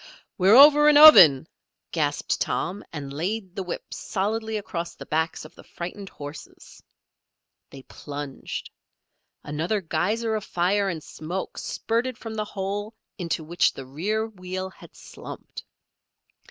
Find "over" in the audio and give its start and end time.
0.55-0.89